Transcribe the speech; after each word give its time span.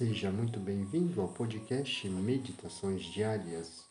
Seja 0.00 0.30
muito 0.30 0.58
bem-vindo 0.58 1.20
ao 1.20 1.28
podcast 1.28 2.08
Meditações 2.08 3.04
Diárias. 3.04 3.84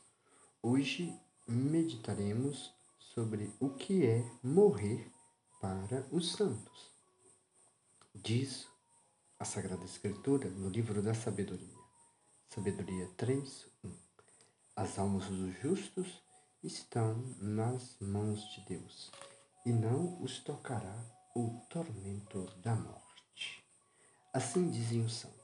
Hoje 0.60 1.16
meditaremos 1.48 2.74
sobre 2.98 3.54
o 3.60 3.70
que 3.70 4.08
é 4.08 4.26
morrer 4.42 5.08
para 5.62 6.04
os 6.12 6.32
santos. 6.32 6.90
Diz 8.16 8.68
a 9.38 9.46
Sagrada 9.46 9.86
Escritura 9.86 10.50
no 10.50 10.68
livro 10.68 11.00
da 11.04 11.14
Sabedoria, 11.14 11.78
Sabedoria 12.48 13.08
3, 13.16 13.68
1. 13.84 13.94
As 14.78 14.98
almas 14.98 15.28
dos 15.28 15.62
justos 15.62 16.24
estão 16.64 17.24
nas 17.40 17.96
mãos 18.02 18.42
de 18.56 18.62
Deus 18.62 19.12
e 19.64 19.72
não 19.72 20.20
os 20.24 20.40
tocará 20.40 21.06
o 21.36 21.62
tormento 21.70 22.52
da 22.64 22.74
morte. 22.74 23.64
Assim 24.34 24.72
dizem 24.72 25.06
os 25.06 25.14
santos. 25.14 25.39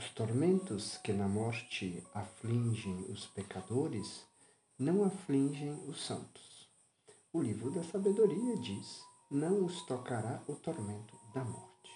Os 0.00 0.08
tormentos 0.12 0.96
que 0.96 1.12
na 1.12 1.28
morte 1.28 2.02
afligem 2.14 3.04
os 3.12 3.26
pecadores 3.26 4.24
não 4.78 5.04
afligem 5.04 5.74
os 5.86 6.06
santos. 6.06 6.70
O 7.34 7.42
livro 7.42 7.70
da 7.70 7.82
sabedoria 7.82 8.56
diz: 8.56 9.04
não 9.30 9.62
os 9.62 9.82
tocará 9.82 10.42
o 10.48 10.54
tormento 10.54 11.14
da 11.34 11.44
morte. 11.44 11.92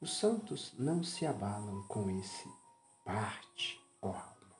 Os 0.00 0.16
santos 0.16 0.74
não 0.78 1.02
se 1.02 1.26
abalam 1.26 1.82
com 1.88 2.08
esse 2.08 2.48
parte, 3.04 3.80
ó 4.00 4.10
alma, 4.10 4.56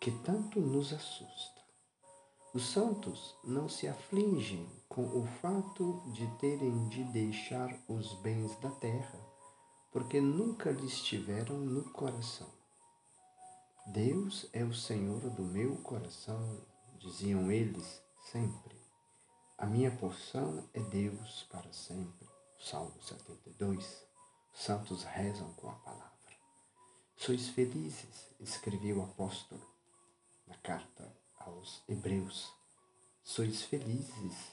que 0.00 0.10
tanto 0.10 0.58
nos 0.58 0.94
assusta. 0.94 1.60
Os 2.54 2.66
santos 2.66 3.36
não 3.44 3.68
se 3.68 3.86
afligem 3.86 4.66
com 4.88 5.02
o 5.02 5.26
fato 5.42 6.02
de 6.14 6.26
terem 6.38 6.88
de 6.88 7.04
deixar 7.04 7.78
os 7.86 8.14
bens 8.22 8.56
da 8.60 8.70
terra 8.70 9.35
porque 9.96 10.20
nunca 10.20 10.70
lhes 10.70 11.02
tiveram 11.02 11.56
no 11.56 11.82
coração. 11.84 12.52
Deus 13.86 14.46
é 14.52 14.62
o 14.62 14.74
Senhor 14.74 15.20
do 15.30 15.42
meu 15.42 15.74
coração, 15.76 16.60
diziam 16.98 17.50
eles 17.50 18.02
sempre. 18.30 18.76
A 19.56 19.64
minha 19.64 19.90
porção 19.90 20.68
é 20.74 20.80
Deus 20.80 21.44
para 21.44 21.72
sempre. 21.72 22.28
Salmo 22.58 22.92
72. 23.00 24.06
Santos 24.52 25.02
rezam 25.02 25.50
com 25.54 25.70
a 25.70 25.76
palavra. 25.76 26.36
Sois 27.16 27.48
felizes, 27.48 28.28
escreveu 28.38 28.98
o 28.98 29.02
apóstolo 29.02 29.66
na 30.46 30.56
carta 30.56 31.10
aos 31.38 31.82
Hebreus. 31.88 32.52
Sois 33.24 33.62
felizes, 33.62 34.52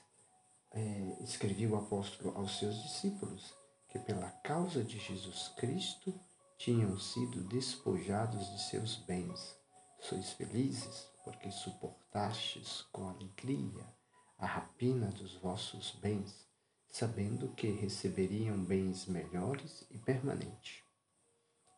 é, 0.72 1.18
escreveu 1.22 1.72
o 1.72 1.76
apóstolo 1.76 2.34
aos 2.38 2.58
seus 2.58 2.82
discípulos 2.82 3.62
que 3.94 4.00
pela 4.00 4.32
causa 4.42 4.84
de 4.84 4.98
Jesus 4.98 5.50
Cristo 5.50 6.20
tinham 6.58 7.00
sido 7.00 7.44
despojados 7.44 8.50
de 8.52 8.64
seus 8.64 8.96
bens. 8.96 9.56
Sois 10.00 10.32
felizes 10.32 11.08
porque 11.24 11.52
suportastes 11.52 12.82
com 12.92 13.08
alegria 13.08 13.86
a 14.36 14.48
rapina 14.48 15.10
dos 15.10 15.36
vossos 15.36 15.92
bens, 16.02 16.50
sabendo 16.90 17.50
que 17.50 17.70
receberiam 17.70 18.58
bens 18.66 19.06
melhores 19.06 19.86
e 19.92 20.00
permanentes. 20.00 20.82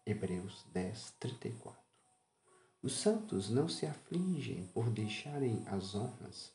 Hebreus 0.05 0.65
10, 0.71 1.15
34. 1.19 1.77
Os 2.81 2.93
santos 2.93 3.49
não 3.49 3.67
se 3.67 3.85
afligem 3.85 4.67
por 4.67 4.89
deixarem 4.89 5.65
as 5.67 5.93
honras, 5.93 6.53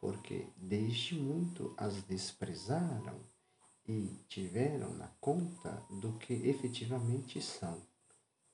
porque 0.00 0.46
desde 0.56 1.16
muito 1.16 1.74
as 1.76 2.04
desprezaram 2.04 3.31
e 3.86 4.16
tiveram 4.28 4.94
na 4.94 5.08
conta 5.20 5.84
do 5.90 6.12
que 6.18 6.32
efetivamente 6.32 7.40
são, 7.40 7.82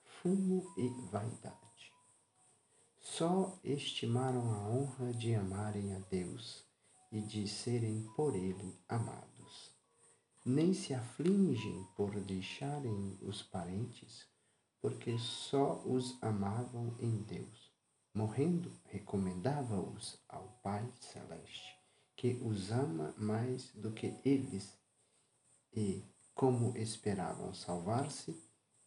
fumo 0.03 0.73
e 0.77 0.89
vaidade. 1.11 1.93
Só 2.99 3.59
estimaram 3.65 4.53
a 4.53 4.69
honra 4.69 5.13
de 5.13 5.35
amarem 5.35 5.95
a 5.95 5.99
Deus 5.99 6.65
e 7.11 7.21
de 7.21 7.49
serem 7.49 8.03
por 8.15 8.35
Ele 8.35 8.79
amados. 8.89 9.73
Nem 10.45 10.73
se 10.73 10.95
afligem 10.95 11.87
por 11.97 12.19
deixarem 12.21 13.19
os 13.23 13.43
parentes, 13.43 14.27
porque 14.81 15.19
só 15.19 15.83
os 15.85 16.17
amavam 16.23 16.95
em 17.01 17.23
Deus. 17.23 17.73
Morrendo, 18.15 18.73
recomendava-os 18.87 20.19
ao 20.29 20.59
Pai 20.63 20.91
Celeste, 21.01 21.77
que 22.17 22.41
os 22.43 22.71
ama 22.71 23.15
mais 23.19 23.71
do 23.75 23.93
que 23.93 24.15
eles 24.25 24.79
e, 25.79 26.05
como 26.35 26.77
esperavam 26.77 27.55
salvar-se, 27.55 28.37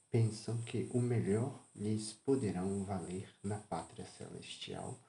pensam 0.09 0.61
que 0.63 0.89
o 0.93 0.99
melhor 0.99 1.65
lhes 1.73 2.11
poderão 2.11 2.83
valer 2.83 3.33
na 3.41 3.57
pátria 3.57 4.05
celestial 4.05 4.99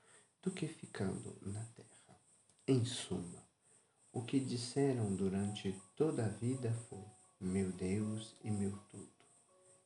do 0.40 0.52
que 0.52 0.68
ficando 0.68 1.36
na 1.42 1.64
terra. 1.74 2.20
Em 2.68 2.84
suma, 2.84 3.42
o 4.12 4.22
que 4.22 4.38
disseram 4.38 5.12
durante 5.16 5.76
toda 5.96 6.24
a 6.24 6.28
vida 6.28 6.72
foi: 6.88 7.04
Meu 7.40 7.72
Deus 7.72 8.36
e 8.44 8.50
meu 8.50 8.78
tudo. 8.88 9.10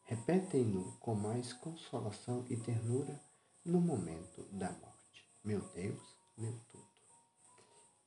Repetem-no 0.02 0.92
com 0.98 1.14
mais 1.14 1.54
consolação 1.54 2.44
e 2.50 2.58
ternura 2.58 3.18
no 3.64 3.80
momento 3.80 4.42
da 4.52 4.70
morte. 4.70 5.26
Meu 5.42 5.60
Deus, 5.72 6.02
meu 6.36 6.52
tudo. 6.68 6.95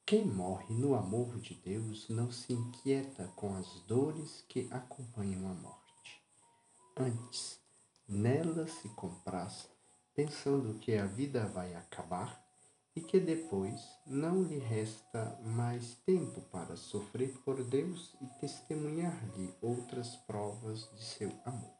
Quem 0.09 0.25
morre 0.25 0.73
no 0.73 0.95
amor 0.95 1.39
de 1.39 1.53
Deus 1.53 2.09
não 2.09 2.31
se 2.31 2.51
inquieta 2.51 3.31
com 3.35 3.55
as 3.55 3.79
dores 3.81 4.43
que 4.49 4.67
acompanham 4.71 5.47
a 5.47 5.53
morte. 5.53 6.23
Antes, 6.97 7.59
nela 8.07 8.67
se 8.67 8.89
compraz, 8.95 9.69
pensando 10.15 10.79
que 10.79 10.95
a 10.95 11.05
vida 11.05 11.45
vai 11.49 11.75
acabar 11.75 12.43
e 12.95 13.01
que 13.01 13.19
depois 13.19 13.79
não 14.03 14.41
lhe 14.41 14.57
resta 14.57 15.39
mais 15.45 15.93
tempo 16.07 16.41
para 16.49 16.75
sofrer 16.75 17.37
por 17.45 17.63
Deus 17.63 18.15
e 18.19 18.25
testemunhar-lhe 18.41 19.53
outras 19.61 20.15
provas 20.25 20.89
de 20.91 21.03
seu 21.03 21.31
amor. 21.45 21.75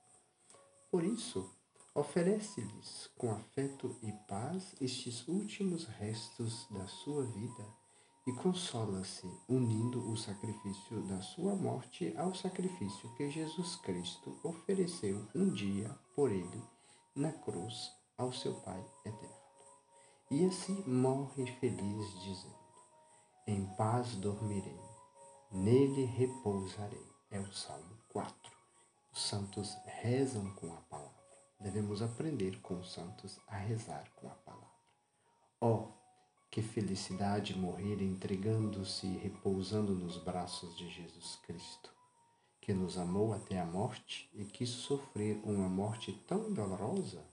Por 0.92 1.04
isso, 1.04 1.52
oferece-lhes 1.96 3.10
com 3.18 3.32
afeto 3.32 3.98
e 4.04 4.12
paz 4.28 4.76
estes 4.80 5.28
últimos 5.28 5.86
restos 5.86 6.68
da 6.70 6.88
sua 6.88 7.24
vida 7.26 7.79
e 8.28 8.34
consola-se 8.34 9.28
unindo 9.48 10.12
o 10.12 10.18
sacrifício 10.18 11.02
da 11.08 11.22
sua 11.22 11.56
morte 11.56 12.16
ao 12.18 12.34
sacrifício 12.36 13.14
que 13.16 13.30
Jesus 13.30 13.76
Cristo 13.78 14.40
ofereceu 14.44 15.28
um 15.34 15.50
dia 15.50 15.90
por 16.16 16.32
ele 16.32 16.64
na 17.16 17.32
cruz 17.32 17.92
ao 18.18 18.32
seu 18.32 18.54
Pai 18.62 18.86
eterno. 19.06 19.40
E 20.32 20.46
assim 20.46 20.84
morre 20.86 21.48
feliz, 21.60 22.20
dizendo: 22.22 22.60
Em 23.48 23.66
paz 23.76 24.16
dormirei, 24.16 24.80
nele 25.52 26.06
repousarei. 26.06 27.10
É 27.32 27.40
o 27.40 27.52
Salmo 27.54 27.96
4. 28.10 28.34
Os 29.12 29.22
santos 29.22 29.76
rezam 29.86 30.54
com 30.56 30.74
a 30.74 30.82
palavra. 30.82 31.20
Devemos 31.60 32.02
aprender 32.02 32.60
com 32.62 32.80
os 32.80 32.92
santos 32.92 33.40
a 33.48 33.56
rezar 33.56 34.10
com 34.16 34.28
a 34.28 34.36
palavra. 34.36 34.70
Ó, 35.62 35.74
oh, 35.74 35.99
que 36.52 36.62
felicidade 36.62 37.58
morrer 37.58 38.02
entregando-se 38.02 39.06
e 39.06 39.18
repousando 39.18 39.94
nos 39.94 40.18
braços 40.18 40.76
de 40.76 40.90
Jesus 40.90 41.36
Cristo, 41.46 41.94
que 42.60 42.74
nos 42.74 42.98
amou 42.98 43.34
até 43.34 43.60
a 43.60 43.66
morte 43.66 44.30
e 44.34 44.44
quis 44.46 44.70
sofrer 44.70 45.40
uma 45.44 45.70
morte 45.70 46.12
tão 46.28 46.52
dolorosa 46.52 47.24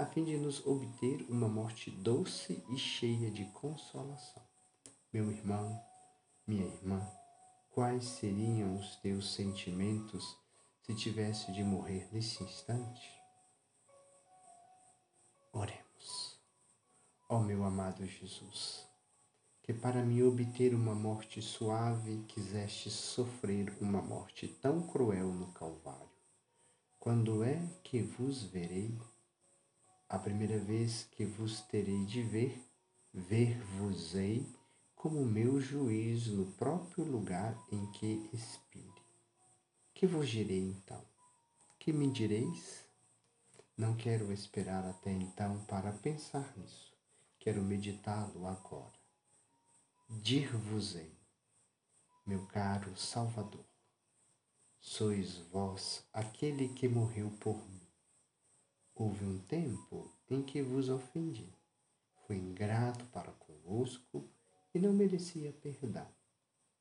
a 0.00 0.06
fim 0.06 0.24
de 0.24 0.36
nos 0.38 0.66
obter 0.66 1.26
uma 1.28 1.46
morte 1.46 1.90
doce 1.90 2.64
e 2.70 2.78
cheia 2.78 3.30
de 3.30 3.44
consolação. 3.46 4.42
Meu 5.12 5.30
irmão, 5.30 5.78
minha 6.46 6.64
irmã, 6.64 7.06
quais 7.70 8.04
seriam 8.04 8.76
os 8.76 8.96
teus 8.96 9.34
sentimentos 9.34 10.38
se 10.82 10.94
tivesse 10.94 11.52
de 11.52 11.62
morrer 11.62 12.08
nesse 12.12 12.42
instante? 12.42 13.10
Oremos. 15.52 15.89
Ó 17.32 17.36
oh, 17.36 17.42
meu 17.44 17.64
amado 17.64 18.04
Jesus, 18.04 18.84
que 19.62 19.72
para 19.72 20.04
me 20.04 20.20
obter 20.20 20.74
uma 20.74 20.96
morte 20.96 21.40
suave 21.40 22.24
quiseste 22.26 22.90
sofrer 22.90 23.72
uma 23.80 24.02
morte 24.02 24.48
tão 24.60 24.82
cruel 24.82 25.28
no 25.28 25.46
Calvário. 25.52 26.10
Quando 26.98 27.44
é 27.44 27.62
que 27.84 28.02
vos 28.02 28.42
verei? 28.42 28.98
A 30.08 30.18
primeira 30.18 30.58
vez 30.58 31.04
que 31.12 31.24
vos 31.24 31.60
terei 31.60 32.04
de 32.04 32.20
ver, 32.20 32.60
ver-vos-ei 33.14 34.44
como 34.96 35.24
meu 35.24 35.60
juiz 35.60 36.26
no 36.26 36.46
próprio 36.54 37.04
lugar 37.04 37.56
em 37.70 37.86
que 37.92 38.28
expire. 38.32 39.04
Que 39.94 40.04
vos 40.04 40.28
direi 40.28 40.64
então? 40.64 41.04
Que 41.78 41.92
me 41.92 42.10
direis? 42.10 42.84
Não 43.76 43.94
quero 43.94 44.32
esperar 44.32 44.84
até 44.84 45.12
então 45.12 45.64
para 45.66 45.92
pensar 45.92 46.52
nisso 46.56 46.89
Quero 47.40 47.62
meditá-lo 47.62 48.46
agora. 48.46 49.00
Dir-vos-ei, 50.08 51.18
meu 52.24 52.46
caro 52.46 52.94
Salvador, 52.96 53.64
sois 54.78 55.38
vós 55.50 56.06
aquele 56.12 56.68
que 56.68 56.86
morreu 56.86 57.30
por 57.40 57.56
mim, 57.68 57.80
Houve 58.94 59.24
um 59.24 59.38
tempo 59.38 60.14
em 60.28 60.42
que 60.42 60.60
vos 60.60 60.90
ofendi. 60.90 61.48
Fui 62.26 62.36
ingrato 62.36 63.06
para 63.06 63.32
convosco 63.32 64.28
e 64.74 64.78
não 64.78 64.92
merecia 64.92 65.50
perdão. 65.54 66.06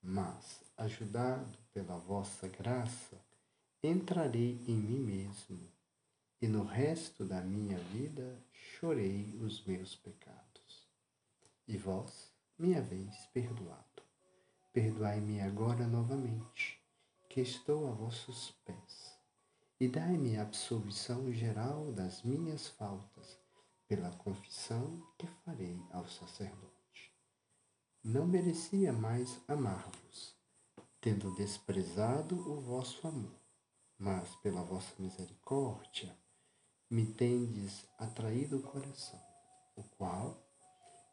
Mas, 0.01 0.61
ajudado 0.75 1.57
pela 1.71 1.97
vossa 1.97 2.49
graça, 2.49 3.17
entrarei 3.81 4.61
em 4.67 4.75
mim 4.75 4.99
mesmo 4.99 5.71
e 6.41 6.47
no 6.47 6.65
resto 6.65 7.23
da 7.23 7.39
minha 7.39 7.77
vida 7.77 8.37
chorei 8.51 9.37
os 9.41 9.63
meus 9.65 9.95
pecados. 9.95 10.48
E 11.69 11.77
vós 11.77 12.33
me 12.57 12.75
haveis 12.75 13.27
perdoado. 13.31 14.01
Perdoai-me 14.73 15.39
agora 15.39 15.85
novamente, 15.85 16.83
que 17.29 17.41
estou 17.41 17.87
a 17.87 17.91
vossos 17.91 18.49
pés, 18.65 19.15
e 19.79 19.87
dai-me 19.87 20.35
a 20.35 20.41
absolvição 20.41 21.31
geral 21.31 21.91
das 21.91 22.23
minhas 22.23 22.69
faltas, 22.69 23.39
pela 23.87 24.09
confissão 24.17 24.99
que 25.15 25.27
farei 25.45 25.79
ao 25.91 26.07
sacerdote. 26.07 27.13
Não 28.03 28.25
merecia 28.25 28.91
mais 28.91 29.39
amar-vos, 29.47 30.35
tendo 30.99 31.35
desprezado 31.35 32.35
o 32.51 32.59
vosso 32.61 33.07
amor, 33.07 33.39
mas 33.95 34.27
pela 34.37 34.63
vossa 34.63 34.95
misericórdia 34.97 36.17
me 36.89 37.05
tendes 37.05 37.85
atraído 37.99 38.57
o 38.57 38.63
coração, 38.63 39.21
o 39.75 39.83
qual, 39.83 40.48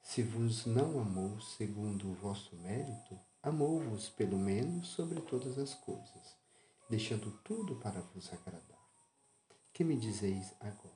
se 0.07 0.23
vos 0.23 0.65
não 0.67 1.01
amou 1.01 1.41
segundo 1.41 2.09
o 2.09 2.15
vosso 2.15 2.55
mérito, 2.59 3.19
amou-vos 3.43 4.09
pelo 4.09 4.39
menos 4.39 4.87
sobre 4.87 5.21
todas 5.21 5.59
as 5.59 5.75
coisas, 5.75 6.37
deixando 6.89 7.31
tudo 7.43 7.75
para 7.81 8.01
vos 8.01 8.33
agradar. 8.33 8.79
Que 9.75 9.83
me 9.83 9.99
dizeis 9.99 10.55
agora? 10.61 10.95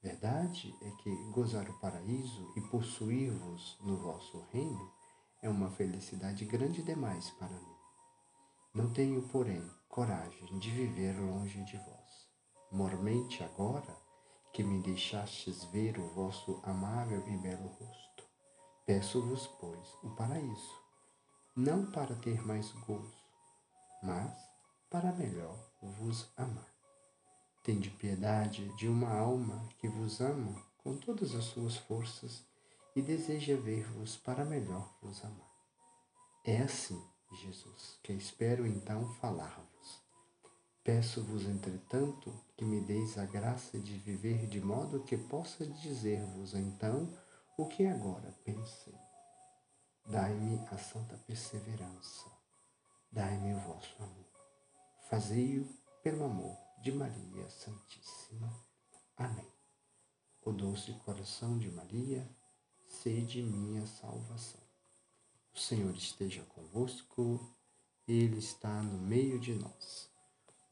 Verdade 0.00 0.72
é 0.80 0.90
que 1.02 1.10
gozar 1.32 1.68
o 1.68 1.80
paraíso 1.80 2.52
e 2.56 2.60
possuir-vos 2.70 3.76
no 3.80 3.96
vosso 3.96 4.46
reino 4.52 4.92
é 5.42 5.48
uma 5.48 5.68
felicidade 5.72 6.44
grande 6.44 6.84
demais 6.84 7.28
para 7.32 7.48
mim. 7.48 7.76
Não 8.72 8.92
tenho, 8.92 9.20
porém, 9.28 9.68
coragem 9.88 10.56
de 10.60 10.70
viver 10.70 11.18
longe 11.18 11.64
de 11.64 11.76
vós 11.76 12.28
mormente 12.70 13.42
agora 13.42 13.96
que 14.58 14.64
me 14.64 14.82
deixastes 14.82 15.62
ver 15.66 16.00
o 16.00 16.08
vosso 16.08 16.60
amável 16.64 17.22
e 17.28 17.36
belo 17.36 17.68
rosto. 17.68 18.24
Peço-vos, 18.84 19.46
pois, 19.60 19.88
o 20.02 20.10
paraíso, 20.16 20.82
não 21.54 21.88
para 21.92 22.16
ter 22.16 22.44
mais 22.44 22.72
gozo, 22.72 23.14
mas 24.02 24.36
para 24.90 25.12
melhor 25.12 25.56
vos 25.80 26.28
amar. 26.36 26.74
Tende 27.62 27.88
piedade 27.88 28.68
de 28.74 28.88
uma 28.88 29.16
alma 29.16 29.64
que 29.78 29.86
vos 29.86 30.20
ama 30.20 30.60
com 30.78 30.96
todas 30.96 31.36
as 31.36 31.44
suas 31.44 31.76
forças 31.76 32.44
e 32.96 33.00
deseja 33.00 33.54
ver-vos 33.54 34.16
para 34.16 34.44
melhor 34.44 34.92
vos 35.00 35.24
amar. 35.24 35.52
É 36.44 36.62
assim, 36.62 37.00
Jesus, 37.30 37.96
que 38.02 38.12
espero 38.12 38.66
então 38.66 39.08
falar-vos 39.20 40.02
Peço-vos, 40.88 41.44
entretanto, 41.44 42.32
que 42.56 42.64
me 42.64 42.80
deis 42.80 43.18
a 43.18 43.26
graça 43.26 43.78
de 43.78 43.98
viver 43.98 44.46
de 44.46 44.58
modo 44.58 45.04
que 45.04 45.18
possa 45.18 45.66
dizer-vos 45.66 46.54
então 46.54 47.06
o 47.58 47.66
que 47.66 47.86
agora 47.86 48.34
pensei. 48.42 48.94
Dai-me 50.06 50.66
a 50.70 50.78
santa 50.78 51.14
perseverança, 51.26 52.32
dai-me 53.12 53.52
o 53.52 53.58
vosso 53.58 54.02
amor. 54.02 54.32
Fazei-o 55.10 55.68
pelo 56.02 56.24
amor 56.24 56.56
de 56.80 56.90
Maria 56.90 57.50
Santíssima. 57.50 58.50
Amém. 59.14 59.52
O 60.42 60.52
doce 60.52 60.94
coração 61.04 61.58
de 61.58 61.70
Maria, 61.70 62.26
sede 63.02 63.42
minha 63.42 63.86
salvação. 63.86 64.62
O 65.54 65.58
Senhor 65.58 65.94
esteja 65.94 66.42
convosco, 66.44 67.54
Ele 68.06 68.38
está 68.38 68.82
no 68.82 68.96
meio 68.96 69.38
de 69.38 69.52
nós. 69.52 70.08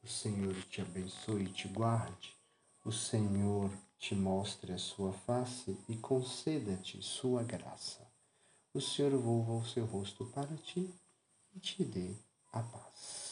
O 0.07 0.09
Senhor 0.09 0.55
te 0.69 0.79
abençoe 0.79 1.43
e 1.43 1.51
te 1.51 1.67
guarde. 1.67 2.33
O 2.85 2.93
Senhor 2.93 3.69
te 3.99 4.15
mostre 4.15 4.71
a 4.71 4.77
sua 4.77 5.11
face 5.11 5.77
e 5.89 5.97
conceda-te 5.97 7.01
sua 7.03 7.43
graça. 7.43 8.09
O 8.73 8.79
Senhor 8.79 9.11
volva 9.17 9.55
o 9.55 9.65
seu 9.65 9.85
rosto 9.85 10.25
para 10.27 10.55
ti 10.55 10.89
e 11.53 11.59
te 11.59 11.83
dê 11.83 12.15
a 12.53 12.63
paz. 12.63 13.26